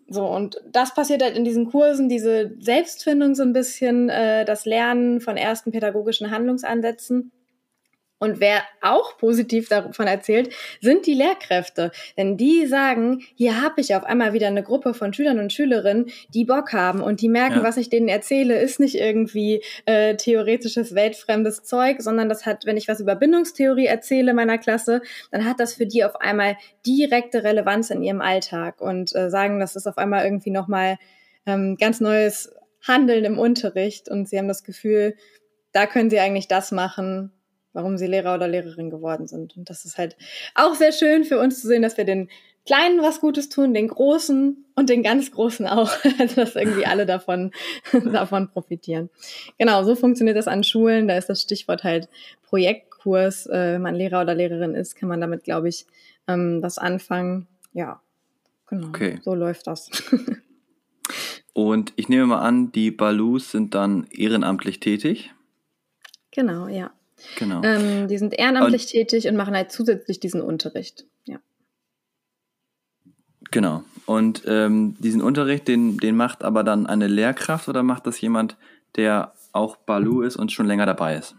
[0.09, 4.67] So, und das passiert halt in diesen Kursen, diese Selbstfindung so ein bisschen, äh, das
[4.67, 7.31] Lernen von ersten pädagogischen Handlungsansätzen.
[8.23, 11.91] Und wer auch positiv davon erzählt, sind die Lehrkräfte.
[12.17, 16.07] Denn die sagen, hier habe ich auf einmal wieder eine Gruppe von Schülern und Schülerinnen,
[16.33, 17.63] die Bock haben und die merken, ja.
[17.65, 22.77] was ich denen erzähle, ist nicht irgendwie äh, theoretisches, weltfremdes Zeug, sondern das hat, wenn
[22.77, 26.57] ich was über Bindungstheorie erzähle meiner Klasse, dann hat das für die auf einmal
[26.87, 30.97] direkte Relevanz in ihrem Alltag und äh, sagen, das ist auf einmal irgendwie nochmal
[31.45, 32.55] ähm, ganz neues
[32.87, 35.17] Handeln im Unterricht und sie haben das Gefühl,
[35.73, 37.33] da können sie eigentlich das machen,
[37.73, 39.57] warum sie Lehrer oder Lehrerin geworden sind.
[39.57, 40.17] Und das ist halt
[40.55, 42.29] auch sehr schön für uns zu sehen, dass wir den
[42.65, 45.91] Kleinen was Gutes tun, den Großen und den ganz Großen auch.
[46.19, 47.51] Also dass irgendwie alle davon,
[48.13, 49.11] davon profitieren.
[49.59, 51.09] Genau, so funktioniert das an Schulen.
[51.09, 52.09] Da ist das Stichwort halt
[52.43, 53.47] Projektkurs.
[53.47, 55.87] Äh, wenn man Lehrer oder Lehrerin ist, kann man damit, glaube ich,
[56.29, 57.49] ähm, was anfangen.
[57.73, 58.01] Ja,
[58.69, 58.89] genau.
[58.89, 59.19] Okay.
[59.23, 59.91] So läuft das.
[61.55, 65.35] Und ich nehme mal an, die Balus sind dann ehrenamtlich tätig.
[66.31, 66.93] Genau, ja.
[67.39, 67.63] Genau.
[67.63, 71.05] Ähm, die sind ehrenamtlich und, tätig und machen halt zusätzlich diesen Unterricht.
[71.25, 71.39] Ja.
[73.51, 73.85] Genau.
[74.07, 78.57] Und ähm, diesen Unterricht, den, den macht aber dann eine Lehrkraft oder macht das jemand,
[78.97, 81.35] der auch Balu ist und schon länger dabei ist?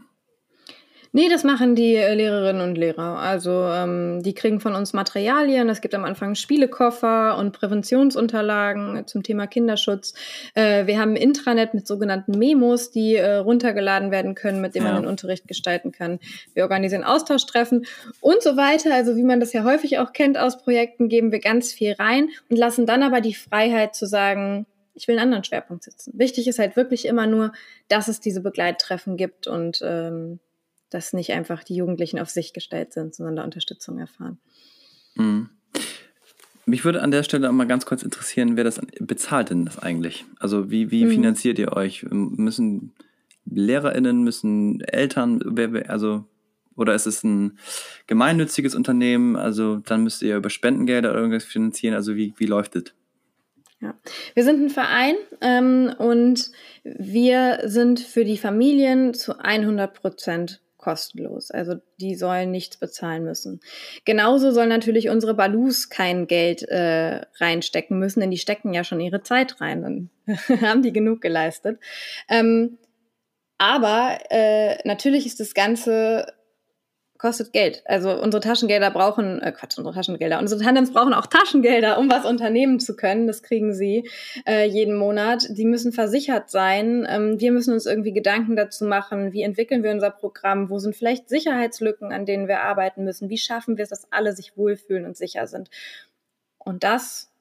[1.16, 3.20] Nee, das machen die äh, Lehrerinnen und Lehrer.
[3.20, 5.70] Also ähm, die kriegen von uns Materialien.
[5.70, 10.16] Es gibt am Anfang Spielekoffer und Präventionsunterlagen zum Thema Kinderschutz.
[10.56, 14.88] Äh, wir haben ein Intranet mit sogenannten Memos, die äh, runtergeladen werden können, mit denen
[14.88, 14.94] ja.
[14.94, 16.20] man den Unterricht gestalten kann.
[16.56, 17.86] Wir organisieren Austauschtreffen
[18.20, 18.92] und so weiter.
[18.96, 22.30] Also wie man das ja häufig auch kennt aus Projekten, geben wir ganz viel rein
[22.50, 26.14] und lassen dann aber die Freiheit zu sagen, ich will einen anderen Schwerpunkt setzen.
[26.18, 27.52] Wichtig ist halt wirklich immer nur,
[27.88, 30.40] dass es diese Begleittreffen gibt und ähm,
[30.94, 34.38] dass nicht einfach die Jugendlichen auf sich gestellt sind, sondern da Unterstützung erfahren.
[35.16, 35.50] Mhm.
[36.66, 39.80] Mich würde an der Stelle auch mal ganz kurz interessieren, wer das bezahlt denn das
[39.80, 40.26] eigentlich?
[40.40, 41.12] Also wie, wie mhm.
[41.12, 42.06] finanziert ihr euch?
[42.10, 42.94] Müssen
[43.46, 46.26] LehrerInnen, müssen Eltern, wer, also
[46.76, 47.58] oder ist es ein
[48.08, 49.36] gemeinnütziges Unternehmen?
[49.36, 51.96] Also dann müsst ihr über Spendengelder oder irgendwas finanzieren.
[51.96, 52.86] Also wie, wie läuft das?
[53.82, 53.94] Ja.
[54.34, 56.52] Wir sind ein Verein ähm, und
[56.84, 61.50] wir sind für die Familien zu 100 Prozent kostenlos.
[61.50, 63.62] Also die sollen nichts bezahlen müssen.
[64.04, 69.00] Genauso sollen natürlich unsere Balus kein Geld äh, reinstecken müssen, denn die stecken ja schon
[69.00, 69.82] ihre Zeit rein.
[69.82, 70.10] Dann
[70.62, 71.80] haben die genug geleistet.
[72.30, 72.78] Ähm,
[73.58, 76.26] aber äh, natürlich ist das Ganze
[77.24, 77.84] kostet Geld.
[77.86, 82.26] Also unsere Taschengelder brauchen, äh Quatsch, unsere Taschengelder, unsere Tandems brauchen auch Taschengelder, um was
[82.26, 83.28] unternehmen zu können.
[83.28, 84.10] Das kriegen sie
[84.46, 85.48] äh, jeden Monat.
[85.50, 87.08] Die müssen versichert sein.
[87.10, 90.98] Ähm, wir müssen uns irgendwie Gedanken dazu machen, wie entwickeln wir unser Programm, wo sind
[90.98, 95.06] vielleicht Sicherheitslücken, an denen wir arbeiten müssen, wie schaffen wir es, dass alle sich wohlfühlen
[95.06, 95.70] und sicher sind.
[96.58, 97.32] Und das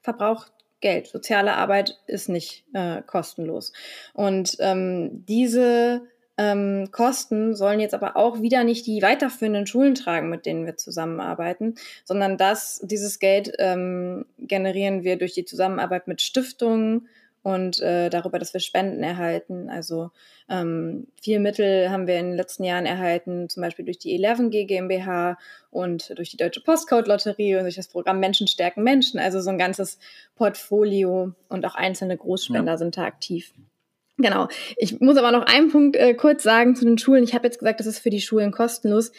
[0.00, 1.08] verbraucht Geld.
[1.08, 3.74] Soziale Arbeit ist nicht äh, kostenlos.
[4.14, 6.06] Und ähm, diese
[6.38, 10.76] ähm, Kosten sollen jetzt aber auch wieder nicht die weiterführenden Schulen tragen, mit denen wir
[10.76, 17.08] zusammenarbeiten, sondern das, dieses Geld ähm, generieren wir durch die Zusammenarbeit mit Stiftungen
[17.46, 19.70] und äh, darüber, dass wir Spenden erhalten.
[19.70, 20.10] Also
[20.48, 24.66] ähm, viel Mittel haben wir in den letzten Jahren erhalten, zum Beispiel durch die 11G
[24.66, 25.38] GmbH
[25.70, 29.20] und durch die Deutsche Postcode-Lotterie und durch das Programm Menschen stärken Menschen.
[29.20, 30.00] Also so ein ganzes
[30.34, 32.78] Portfolio und auch einzelne Großspender ja.
[32.78, 33.52] sind da aktiv.
[34.18, 34.48] Genau.
[34.76, 37.24] Ich muss aber noch einen Punkt äh, kurz sagen zu den Schulen.
[37.24, 39.12] Ich habe jetzt gesagt, das ist für die Schulen kostenlos.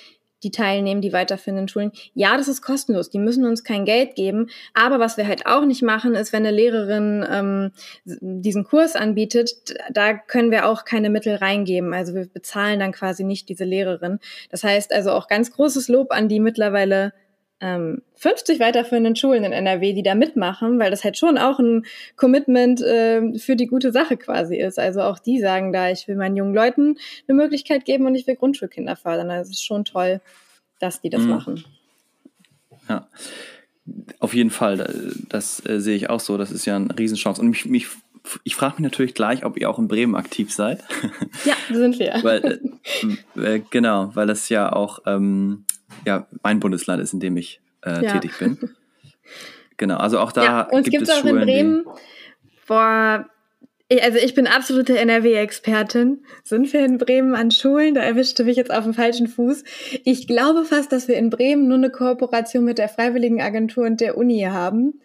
[0.43, 1.91] Die teilnehmen, die weiterführenden Schulen.
[2.13, 3.09] Ja, das ist kostenlos.
[3.09, 4.49] Die müssen uns kein Geld geben.
[4.75, 7.71] Aber was wir halt auch nicht machen, ist, wenn eine Lehrerin ähm,
[8.05, 11.91] diesen Kurs anbietet, da können wir auch keine Mittel reingeben.
[11.91, 14.19] Also wir bezahlen dann quasi nicht diese Lehrerin.
[14.51, 17.13] Das heißt also auch ganz großes Lob an die mittlerweile
[17.59, 21.85] ähm, 50 weiterführenden Schulen in NRW, die da mitmachen, weil das halt schon auch ein
[22.15, 24.77] Commitment äh, für die gute Sache quasi ist.
[24.77, 28.27] Also auch die sagen da, ich will meinen jungen Leuten eine Möglichkeit geben und ich
[28.27, 29.31] will Grundschulkinder fördern.
[29.31, 30.21] Also es ist schon toll,
[30.79, 31.29] dass die das mhm.
[31.29, 31.65] machen.
[32.89, 33.07] Ja,
[34.19, 35.13] auf jeden Fall.
[35.29, 36.37] Das äh, sehe ich auch so.
[36.37, 37.41] Das ist ja eine Riesenchance.
[37.41, 37.87] Und mich, mich
[38.43, 40.83] ich frage mich natürlich gleich, ob ihr auch in Bremen aktiv seid.
[41.45, 42.19] Ja, sind wir.
[42.23, 42.59] weil,
[43.35, 45.65] äh, äh, genau, weil das ja auch ähm,
[46.05, 48.13] ja, mein Bundesland ist, in dem ich äh, ja.
[48.13, 48.57] tätig bin.
[49.77, 51.85] Genau, also auch da ja, und gibt es auch Schulen, in Bremen.
[52.67, 53.29] Boah,
[54.01, 56.25] also ich bin absolute NRW-Expertin.
[56.43, 57.93] Sind wir in Bremen an Schulen?
[57.93, 59.63] Da erwischte mich jetzt auf dem falschen Fuß.
[60.03, 64.01] Ich glaube fast, dass wir in Bremen nur eine Kooperation mit der Freiwilligen Agentur und
[64.01, 64.99] der Uni haben.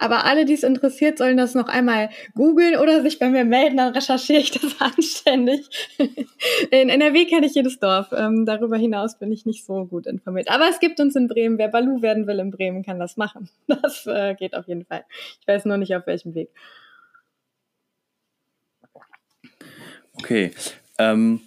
[0.00, 3.76] Aber alle, die es interessiert, sollen das noch einmal googeln oder sich bei mir melden,
[3.76, 5.68] dann recherchiere ich das anständig.
[6.70, 8.08] In NRW kenne ich jedes Dorf.
[8.16, 10.50] Ähm, darüber hinaus bin ich nicht so gut informiert.
[10.50, 11.58] Aber es gibt uns in Bremen.
[11.58, 13.48] Wer Balu werden will in Bremen, kann das machen.
[13.82, 15.04] Das äh, geht auf jeden Fall.
[15.40, 16.50] Ich weiß nur nicht, auf welchem Weg.
[20.14, 20.50] Okay.
[20.98, 21.40] Ähm,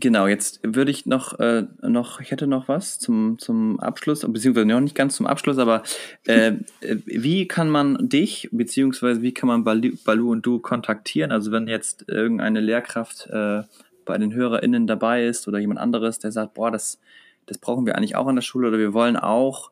[0.00, 4.66] Genau, jetzt würde ich noch, äh, noch, ich hätte noch was zum, zum Abschluss, beziehungsweise
[4.66, 5.82] noch nicht ganz zum Abschluss, aber
[6.24, 11.32] äh, wie kann man dich, beziehungsweise wie kann man Balu, und du kontaktieren?
[11.32, 13.62] Also wenn jetzt irgendeine Lehrkraft äh,
[14.06, 16.98] bei den HörerInnen dabei ist oder jemand anderes, der sagt, boah, das,
[17.44, 19.70] das brauchen wir eigentlich auch an der Schule oder wir wollen auch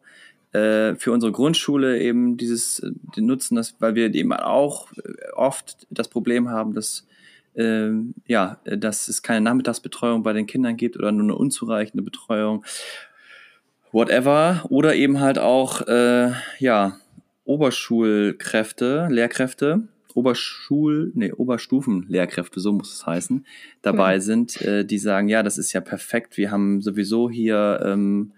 [0.53, 4.88] äh, für unsere Grundschule eben dieses äh, nutzen, das, weil wir eben auch
[5.35, 7.07] oft das Problem haben, dass
[7.59, 7.90] äh,
[8.27, 12.64] ja, dass es keine Nachmittagsbetreuung bei den Kindern gibt oder nur eine unzureichende Betreuung,
[13.92, 14.64] whatever.
[14.68, 16.97] Oder eben halt auch, äh, ja,
[17.44, 23.47] Oberschulkräfte, Lehrkräfte, Oberschul, nee, Oberstufenlehrkräfte, so muss es heißen,
[23.83, 24.21] dabei mhm.
[24.21, 28.33] sind, äh, die sagen, ja, das ist ja perfekt, wir haben sowieso hier ähm,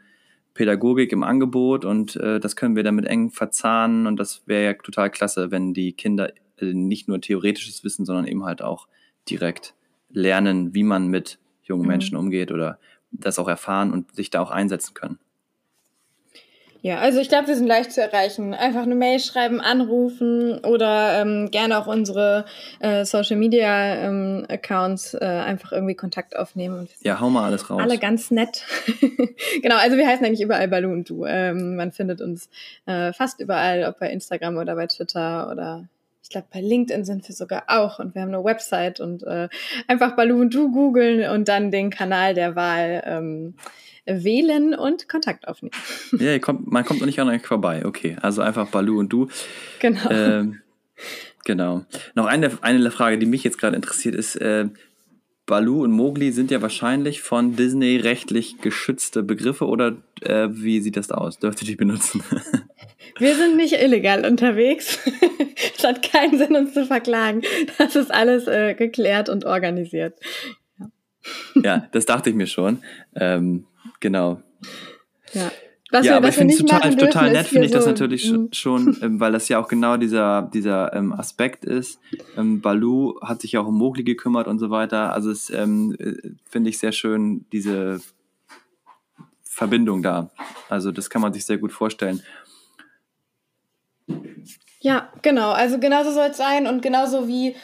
[0.54, 4.74] Pädagogik im Angebot und äh, das können wir damit eng verzahnen und das wäre ja
[4.74, 8.86] total klasse, wenn die Kinder äh, nicht nur theoretisches Wissen, sondern eben halt auch
[9.30, 9.74] direkt
[10.10, 11.88] lernen, wie man mit jungen mhm.
[11.88, 12.78] Menschen umgeht oder
[13.12, 15.18] das auch erfahren und sich da auch einsetzen können.
[16.82, 18.54] Ja, also ich glaube, wir sind leicht zu erreichen.
[18.54, 22.46] Einfach eine Mail schreiben, anrufen oder ähm, gerne auch unsere
[22.78, 26.88] äh, Social Media ähm, Accounts äh, einfach irgendwie Kontakt aufnehmen.
[27.02, 27.82] Ja, hau mal alles raus.
[27.82, 28.64] Alle ganz nett.
[29.62, 31.26] genau, also wir heißen eigentlich überall und Du.
[31.26, 32.48] Ähm, man findet uns
[32.86, 35.86] äh, fast überall, ob bei Instagram oder bei Twitter oder
[36.30, 39.48] ich glaube, bei LinkedIn sind wir sogar auch und wir haben eine Website und äh,
[39.88, 43.54] einfach Balu und Du googeln und dann den Kanal der Wahl ähm,
[44.06, 45.74] wählen und Kontakt aufnehmen.
[46.12, 47.84] Ja, kommt, man kommt noch nicht an euch vorbei.
[47.84, 49.26] Okay, also einfach Balu und du.
[49.80, 50.08] Genau.
[50.08, 50.60] Ähm,
[51.44, 51.84] genau.
[52.14, 54.68] Noch eine, eine Frage, die mich jetzt gerade interessiert, ist, äh,
[55.46, 60.96] Balu und Mowgli sind ja wahrscheinlich von Disney rechtlich geschützte Begriffe oder äh, wie sieht
[60.96, 61.40] das aus?
[61.40, 62.22] Dürft ihr die benutzen?
[63.18, 64.98] Wir sind nicht illegal unterwegs.
[65.76, 67.42] es hat keinen Sinn, uns zu verklagen.
[67.78, 70.18] Das ist alles äh, geklärt und organisiert.
[70.78, 71.62] Ja.
[71.62, 72.82] ja, das dachte ich mir schon.
[73.14, 73.66] Ähm,
[74.00, 74.42] Genau.
[75.32, 75.50] Ja.
[75.92, 78.24] Was ja, wir, aber ich finde es total, total nett, finde ich so das natürlich
[78.24, 81.98] schon, schon ähm, weil das ja auch genau dieser, dieser ähm, Aspekt ist.
[82.36, 85.12] Ähm, Balu hat sich ja auch um Mogli gekümmert und so weiter.
[85.12, 88.00] Also es ähm, äh, finde ich sehr schön, diese
[89.42, 90.30] Verbindung da.
[90.68, 92.22] Also das kann man sich sehr gut vorstellen.
[94.80, 95.50] Ja, genau.
[95.50, 97.54] Also genauso soll es sein und genauso wie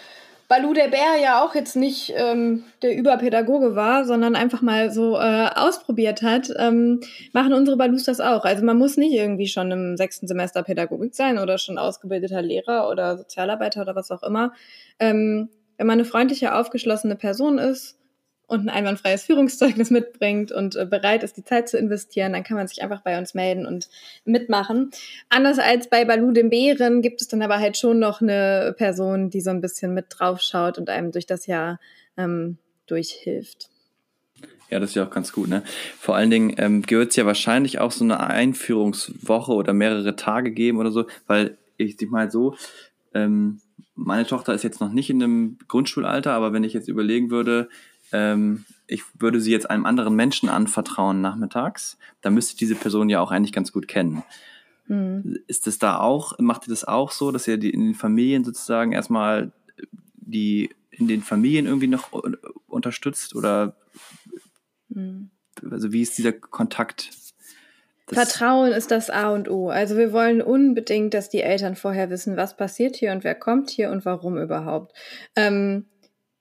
[0.48, 5.16] Balu der Bär ja auch jetzt nicht ähm, der Überpädagoge war, sondern einfach mal so
[5.16, 7.00] äh, ausprobiert hat, ähm,
[7.32, 8.44] machen unsere Balus das auch.
[8.44, 12.88] Also man muss nicht irgendwie schon im sechsten Semester Pädagogik sein oder schon ausgebildeter Lehrer
[12.88, 14.52] oder Sozialarbeiter oder was auch immer.
[15.00, 15.48] Ähm,
[15.78, 17.98] wenn man eine freundliche, aufgeschlossene Person ist
[18.46, 22.56] und ein einwandfreies Führungszeugnis mitbringt und äh, bereit ist, die Zeit zu investieren, dann kann
[22.56, 23.88] man sich einfach bei uns melden und
[24.24, 24.90] mitmachen.
[25.28, 29.30] Anders als bei Balu dem Bären gibt es dann aber halt schon noch eine Person,
[29.30, 31.80] die so ein bisschen mit draufschaut und einem durch das Jahr
[32.16, 33.68] ähm, durchhilft.
[34.70, 35.62] Ja, das ist ja auch ganz gut, ne?
[35.98, 40.50] Vor allen Dingen ähm, gehört es ja wahrscheinlich auch so eine Einführungswoche oder mehrere Tage
[40.50, 42.56] geben oder so, weil ich dich mal so,
[43.14, 43.60] ähm,
[43.94, 47.68] meine Tochter ist jetzt noch nicht in einem Grundschulalter, aber wenn ich jetzt überlegen würde,
[48.12, 53.20] ähm, ich würde sie jetzt einem anderen Menschen anvertrauen nachmittags, dann müsste diese Person ja
[53.20, 54.22] auch eigentlich ganz gut kennen.
[54.86, 55.38] Mhm.
[55.46, 58.44] Ist es da auch, macht ihr das auch so, dass ihr die in den Familien
[58.44, 59.52] sozusagen erstmal
[60.14, 62.12] die in den Familien irgendwie noch
[62.66, 63.76] unterstützt oder
[64.88, 65.30] mhm.
[65.70, 67.10] also wie ist dieser Kontakt?
[68.08, 69.68] Vertrauen ist das A und O.
[69.68, 73.68] Also wir wollen unbedingt, dass die Eltern vorher wissen, was passiert hier und wer kommt
[73.68, 74.96] hier und warum überhaupt.
[75.34, 75.86] Ähm,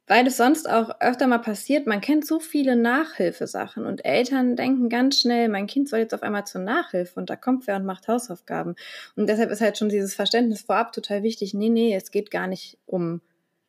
[0.08, 4.90] weil es sonst auch öfter mal passiert, man kennt so viele Nachhilfesachen und Eltern denken
[4.90, 7.86] ganz schnell, mein Kind soll jetzt auf einmal zur Nachhilfe und da kommt wer und
[7.86, 8.76] macht Hausaufgaben.
[9.16, 11.54] Und deshalb ist halt schon dieses Verständnis vorab total wichtig.
[11.54, 13.22] Nee, nee, es geht gar nicht um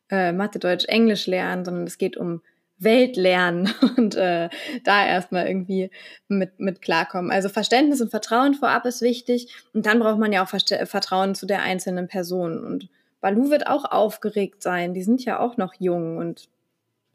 [0.09, 2.41] äh, Mathe, Deutsch, Englisch lernen, sondern es geht um
[2.79, 4.49] Welt lernen und äh,
[4.83, 5.89] da erstmal irgendwie
[6.27, 7.31] mit, mit klarkommen.
[7.31, 11.33] Also Verständnis und Vertrauen vorab ist wichtig und dann braucht man ja auch Verste Vertrauen
[11.33, 12.89] zu der einzelnen Person und
[13.21, 14.93] Balu wird auch aufgeregt sein.
[14.93, 16.49] Die sind ja auch noch jung und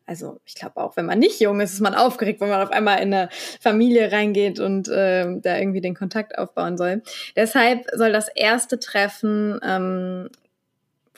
[0.05, 2.73] also ich glaube auch, wenn man nicht jung ist, ist man aufgeregt, wenn man auf
[2.73, 3.29] einmal in eine
[3.61, 7.03] Familie reingeht und äh, da irgendwie den Kontakt aufbauen soll.
[7.37, 10.29] Deshalb soll das erste Treffen ähm,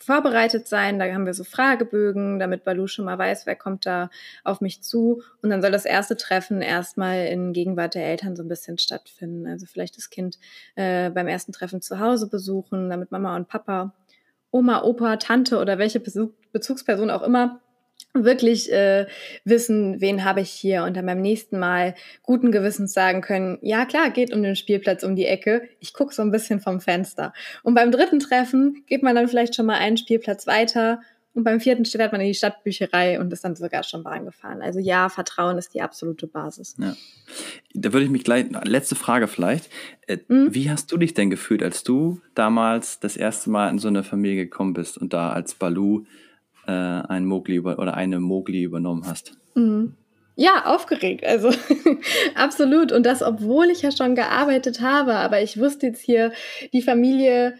[0.04, 0.98] vorbereitet sein.
[0.98, 4.10] Da haben wir so Fragebögen, damit Balu schon mal weiß, wer kommt da
[4.44, 5.22] auf mich zu.
[5.42, 9.46] Und dann soll das erste Treffen erstmal in Gegenwart der Eltern so ein bisschen stattfinden.
[9.46, 10.38] Also vielleicht das Kind
[10.74, 13.94] äh, beim ersten Treffen zu Hause besuchen, damit Mama und Papa
[14.54, 17.60] Oma, Opa, Tante oder welche Bezugsperson auch immer
[18.12, 19.06] wirklich äh,
[19.44, 23.84] wissen, wen habe ich hier und dann beim nächsten Mal guten Gewissens sagen können, ja
[23.84, 27.32] klar, geht um den Spielplatz um die Ecke, ich gucke so ein bisschen vom Fenster.
[27.64, 31.00] Und beim dritten Treffen geht man dann vielleicht schon mal einen Spielplatz weiter
[31.34, 34.62] und beim vierten steht man in die Stadtbücherei und ist dann sogar schon Bahn gefahren.
[34.62, 36.76] Also ja, Vertrauen ist die absolute Basis.
[36.78, 36.94] Ja.
[37.74, 39.68] Da würde ich mich gleich, letzte Frage vielleicht.
[40.06, 40.54] Äh, mhm.
[40.54, 44.04] Wie hast du dich denn gefühlt, als du damals das erste Mal in so eine
[44.04, 46.04] Familie gekommen bist und da als Balu
[46.68, 49.36] äh, ein Mogli über, oder eine Mogli übernommen hast?
[49.56, 49.96] Mhm.
[50.36, 51.50] Ja, aufgeregt, also
[52.34, 52.92] absolut.
[52.92, 56.32] Und das, obwohl ich ja schon gearbeitet habe, aber ich wusste jetzt hier,
[56.72, 57.54] die Familie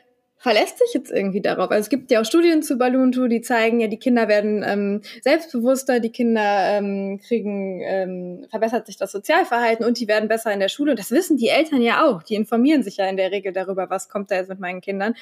[0.44, 1.70] verlässt sich jetzt irgendwie darauf.
[1.70, 5.00] Also es gibt ja auch Studien zu Balloonto, die zeigen ja, die Kinder werden ähm,
[5.22, 10.61] selbstbewusster, die Kinder ähm, kriegen, ähm, verbessert sich das Sozialverhalten und die werden besser in
[10.61, 10.90] der Schule.
[10.90, 12.22] Und das wissen die Eltern ja auch.
[12.22, 15.14] Die informieren sich ja in der Regel darüber, was kommt da jetzt mit meinen Kindern.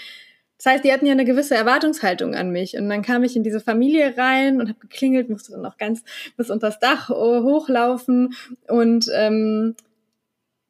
[0.58, 2.76] Das heißt, die hatten ja eine gewisse Erwartungshaltung an mich.
[2.76, 6.02] Und dann kam ich in diese Familie rein und habe geklingelt, musste dann noch ganz
[6.36, 8.34] bis unter das Dach äh, hochlaufen
[8.66, 9.76] und ähm,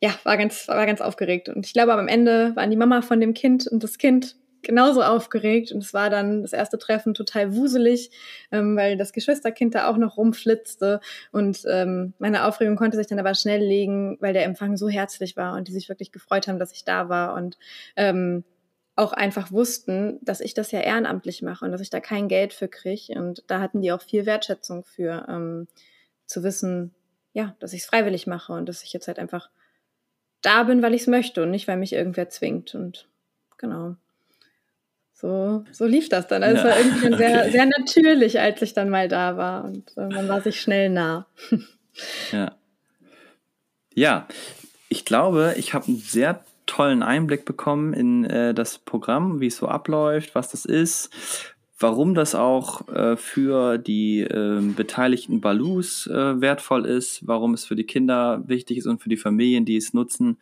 [0.03, 1.49] ja, war ganz, war ganz aufgeregt.
[1.49, 5.03] Und ich glaube, am Ende waren die Mama von dem Kind und das Kind genauso
[5.03, 8.11] aufgeregt und es war dann das erste Treffen total wuselig,
[8.51, 11.01] ähm, weil das Geschwisterkind da auch noch rumflitzte
[11.33, 15.37] und ähm, meine Aufregung konnte sich dann aber schnell legen, weil der Empfang so herzlich
[15.37, 17.59] war und die sich wirklich gefreut haben, dass ich da war und
[17.97, 18.45] ähm,
[18.95, 22.53] auch einfach wussten, dass ich das ja ehrenamtlich mache und dass ich da kein Geld
[22.53, 23.15] für kriege.
[23.15, 25.67] Und da hatten die auch viel Wertschätzung für, ähm,
[26.27, 26.95] zu wissen,
[27.33, 29.51] ja, dass ich es freiwillig mache und dass ich jetzt halt einfach
[30.43, 32.75] da bin, weil ich es möchte und nicht, weil mich irgendwer zwingt.
[32.75, 33.09] Und
[33.57, 33.97] genau.
[35.23, 36.43] So, so lief das dann.
[36.43, 36.63] Also ja.
[36.63, 37.51] es war irgendwie dann sehr, okay.
[37.53, 39.65] sehr natürlich, als ich dann mal da war.
[39.65, 41.27] Und äh, man war sich schnell nah.
[42.33, 42.57] ja.
[43.95, 44.27] Ja,
[44.89, 49.59] ich glaube, ich habe einen sehr tollen Einblick bekommen in äh, das Programm, wie es
[49.59, 51.11] so abläuft, was das ist,
[51.79, 57.85] warum das auch äh, für die äh, beteiligten Balus wertvoll ist, warum es für die
[57.85, 60.39] Kinder wichtig ist und für die Familien, die es nutzen.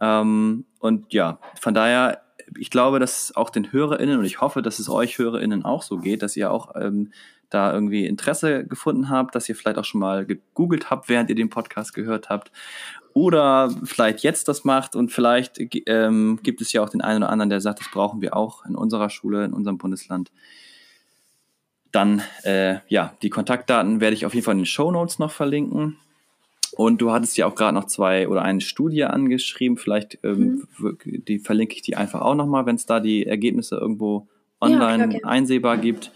[0.00, 2.22] Ähm, und ja, von daher,
[2.58, 5.98] ich glaube, dass auch den HörerInnen und ich hoffe, dass es euch HörerInnen auch so
[5.98, 7.12] geht, dass ihr auch ähm,
[7.48, 11.36] da irgendwie Interesse gefunden habt, dass ihr vielleicht auch schon mal gegoogelt habt, während ihr
[11.36, 12.52] den Podcast gehört habt
[13.12, 17.32] oder vielleicht jetzt das macht und vielleicht ähm, gibt es ja auch den einen oder
[17.32, 20.30] anderen, der sagt, das brauchen wir auch in unserer Schule, in unserem Bundesland.
[21.92, 25.32] Dann, äh, ja, die Kontaktdaten werde ich auf jeden Fall in den Show Notes noch
[25.32, 25.96] verlinken.
[26.76, 29.76] Und du hattest ja auch gerade noch zwei oder eine Studie angeschrieben.
[29.76, 30.98] Vielleicht ähm, mhm.
[31.04, 34.28] die verlinke ich die einfach auch nochmal, wenn es da die Ergebnisse irgendwo
[34.60, 36.12] online ja, einsehbar gibt,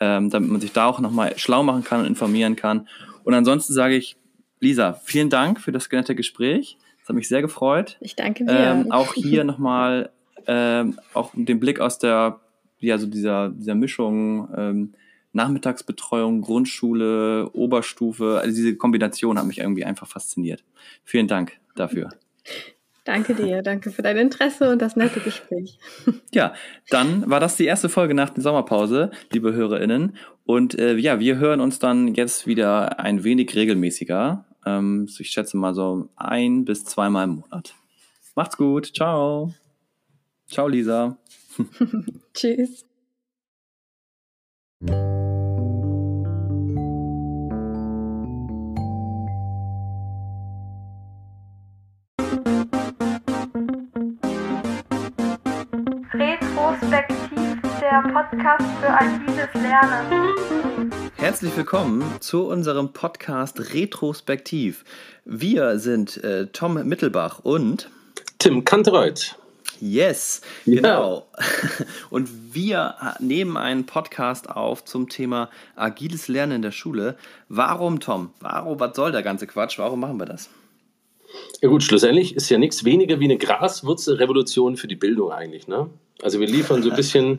[0.00, 2.88] ähm, damit man sich da auch nochmal schlau machen kann und informieren kann.
[3.24, 4.16] Und ansonsten sage ich
[4.60, 6.78] Lisa, vielen Dank für das nette Gespräch.
[7.00, 7.96] Das hat mich sehr gefreut.
[8.00, 8.52] Ich danke dir.
[8.52, 10.10] Ähm, auch hier nochmal,
[10.46, 12.40] ähm, auch den Blick aus der,
[12.80, 14.94] ja, so dieser, dieser Mischung, ähm,
[15.38, 20.64] Nachmittagsbetreuung, Grundschule, Oberstufe, also diese Kombination hat mich irgendwie einfach fasziniert.
[21.04, 22.10] Vielen Dank dafür.
[23.04, 25.78] Danke dir, danke für dein Interesse und das nette Gespräch.
[26.30, 26.52] Ja,
[26.90, 30.14] dann war das die erste Folge nach der Sommerpause, liebe HörerInnen.
[30.44, 34.44] Und äh, ja, wir hören uns dann jetzt wieder ein wenig regelmäßiger.
[34.66, 37.74] Ähm, ich schätze mal so ein bis zweimal im Monat.
[38.34, 38.94] Macht's gut.
[38.94, 39.54] Ciao.
[40.46, 41.16] Ciao, Lisa.
[42.34, 42.84] Tschüss.
[58.30, 60.92] Podcast für agiles Lernen.
[61.16, 64.84] Herzlich willkommen zu unserem Podcast Retrospektiv.
[65.24, 67.88] Wir sind äh, Tom Mittelbach und
[68.38, 69.34] Tim Kantereuth.
[69.80, 70.76] Yes, ja.
[70.76, 71.28] genau.
[72.10, 77.16] Und wir nehmen einen Podcast auf zum Thema agiles Lernen in der Schule.
[77.48, 78.34] Warum, Tom?
[78.40, 79.78] Warum, was soll der ganze Quatsch?
[79.78, 80.50] Warum machen wir das?
[81.62, 85.66] Ja gut, schlussendlich ist ja nichts weniger wie eine Graswurzelrevolution für die Bildung eigentlich.
[85.68, 85.88] Ne?
[86.22, 87.38] Also wir liefern so ein bisschen,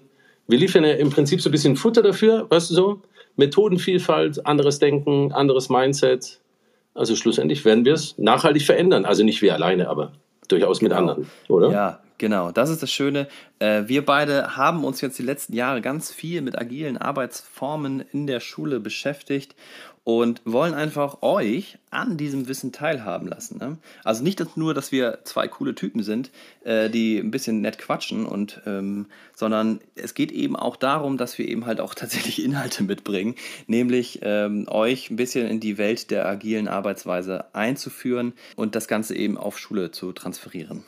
[0.49, 3.01] wir liefern ja im Prinzip so ein bisschen Futter dafür, weißt du so?
[3.35, 6.39] Methodenvielfalt, anderes Denken, anderes Mindset.
[6.95, 9.05] Also schlussendlich werden wir es nachhaltig verändern.
[9.05, 10.11] Also nicht wir alleine, aber
[10.47, 11.01] durchaus mit genau.
[11.01, 11.71] anderen, oder?
[11.71, 12.51] Ja, genau.
[12.51, 13.27] Das ist das Schöne.
[13.59, 18.25] Äh, wir beide haben uns jetzt die letzten Jahre ganz viel mit agilen Arbeitsformen in
[18.25, 19.55] der Schule beschäftigt
[20.03, 23.57] und wollen einfach euch an diesem Wissen teilhaben lassen.
[23.57, 23.77] Ne?
[24.03, 26.31] Also nicht nur, dass wir zwei coole Typen sind,
[26.63, 31.37] äh, die ein bisschen nett quatschen, und, ähm, sondern es geht eben auch darum, dass
[31.37, 33.35] wir eben halt auch tatsächlich Inhalte mitbringen,
[33.67, 39.15] nämlich ähm, euch ein bisschen in die Welt der agilen Arbeitsweise einzuführen und das Ganze
[39.15, 40.83] eben auf Schule zu transferieren.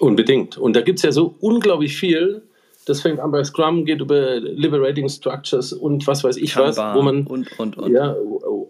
[0.00, 0.58] Unbedingt.
[0.58, 2.42] Und da gibt es ja so unglaublich viel,
[2.84, 6.96] das fängt an bei Scrum, geht über Liberating Structures und was weiß ich Kanban was,
[6.96, 7.92] wo man und, und, und.
[7.92, 8.14] ja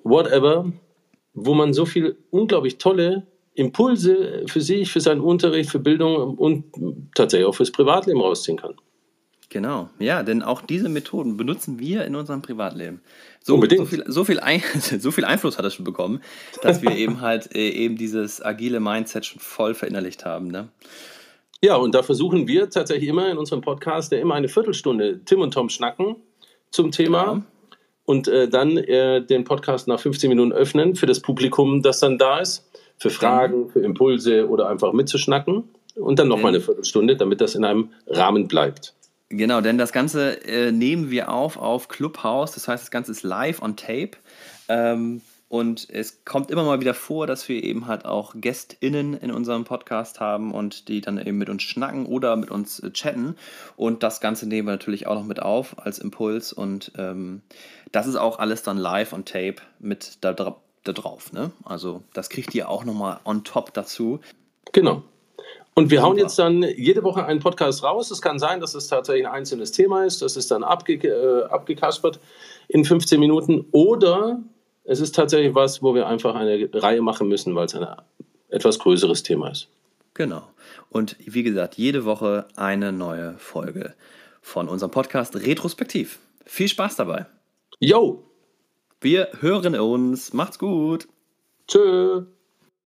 [0.04, 0.72] whatever,
[1.32, 6.64] wo man so viel unglaublich tolle Impulse für sich, für seinen Unterricht, für Bildung und
[7.14, 8.74] tatsächlich auch fürs Privatleben rausziehen kann.
[9.48, 13.00] Genau, ja, denn auch diese Methoden benutzen wir in unserem Privatleben.
[13.40, 13.82] So, Unbedingt.
[13.82, 14.62] so, viel, so, viel ein,
[14.98, 16.20] so viel Einfluss hat es schon bekommen,
[16.62, 20.48] dass wir eben halt äh, eben dieses agile Mindset schon voll verinnerlicht haben.
[20.48, 20.70] Ne?
[21.64, 25.40] Ja, und da versuchen wir tatsächlich immer in unserem Podcast, der immer eine Viertelstunde Tim
[25.40, 26.16] und Tom schnacken
[26.70, 27.24] zum Thema.
[27.24, 27.44] Genau.
[28.04, 32.18] Und äh, dann äh, den Podcast nach 15 Minuten öffnen für das Publikum, das dann
[32.18, 35.64] da ist, für Fragen, für Impulse oder einfach mitzuschnacken.
[35.94, 38.92] Und dann nochmal eine Viertelstunde, damit das in einem Rahmen bleibt.
[39.30, 42.52] Genau, denn das Ganze äh, nehmen wir auf auf Clubhouse.
[42.52, 44.18] Das heißt, das Ganze ist live on tape.
[44.68, 45.22] Ähm,
[45.54, 49.62] und es kommt immer mal wieder vor, dass wir eben halt auch GästInnen in unserem
[49.62, 53.36] Podcast haben und die dann eben mit uns schnacken oder mit uns äh, chatten.
[53.76, 56.52] Und das Ganze nehmen wir natürlich auch noch mit auf als Impuls.
[56.52, 57.42] Und ähm,
[57.92, 61.32] das ist auch alles dann live on tape mit da, da drauf.
[61.32, 61.52] Ne?
[61.64, 64.18] Also das kriegt ihr auch nochmal on top dazu.
[64.72, 65.04] Genau.
[65.74, 68.10] Und wir hauen jetzt dann jede Woche einen Podcast raus.
[68.10, 71.44] Es kann sein, dass es tatsächlich ein einzelnes Thema ist, das ist dann abge äh,
[71.44, 72.18] abgekaspert
[72.66, 73.66] in 15 Minuten.
[73.70, 74.40] Oder
[74.84, 77.86] es ist tatsächlich was, wo wir einfach eine Reihe machen müssen, weil es ein
[78.50, 79.68] etwas größeres Thema ist.
[80.12, 80.48] Genau.
[80.90, 83.94] Und wie gesagt, jede Woche eine neue Folge
[84.40, 86.20] von unserem Podcast Retrospektiv.
[86.44, 87.26] Viel Spaß dabei.
[87.80, 88.22] Yo!
[89.00, 90.32] Wir hören uns.
[90.32, 91.08] Macht's gut.
[91.66, 92.24] Tschö.